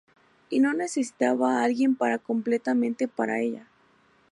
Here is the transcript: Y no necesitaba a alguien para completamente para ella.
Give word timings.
Y 0.49 0.61
no 0.61 0.73
necesitaba 0.73 1.59
a 1.59 1.63
alguien 1.63 1.93
para 1.93 2.17
completamente 2.17 3.07
para 3.07 3.39
ella. 3.39 3.67